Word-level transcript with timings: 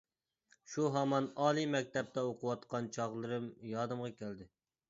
شۇ 0.75 0.85
ھامان 0.95 1.27
ئالىي 1.43 1.69
مەكتەپتە 1.75 2.25
ئوقۇۋاتقان 2.31 2.91
چاغلىرىم 2.97 3.49
يادىمغا 3.77 4.15
كەلدى. 4.25 4.53